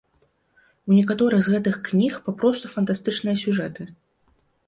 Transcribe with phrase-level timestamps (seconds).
[0.91, 3.81] У некаторых з гэтых кніг папросту фантастычныя сюжэты.